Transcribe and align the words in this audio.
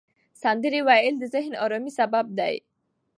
سندره 0.41 0.79
ویل 0.87 1.15
د 1.19 1.23
ذهني 1.33 1.57
آرامۍ 1.65 1.91
سبب 1.99 2.25
دی. 2.39 2.55